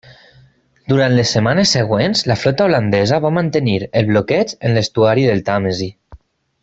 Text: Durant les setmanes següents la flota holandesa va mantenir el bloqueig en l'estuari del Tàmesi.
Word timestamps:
Durant 0.93 1.17
les 1.17 1.33
setmanes 1.35 1.73
següents 1.77 2.23
la 2.31 2.37
flota 2.45 2.65
holandesa 2.69 3.21
va 3.27 3.33
mantenir 3.37 3.77
el 4.01 4.09
bloqueig 4.11 4.55
en 4.71 4.75
l'estuari 4.79 5.29
del 5.29 5.45
Tàmesi. 5.51 5.91